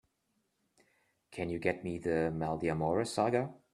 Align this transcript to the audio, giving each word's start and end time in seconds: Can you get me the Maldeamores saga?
Can 1.29 1.51
you 1.51 1.59
get 1.59 1.83
me 1.83 1.99
the 1.99 2.33
Maldeamores 2.35 3.09
saga? 3.13 3.49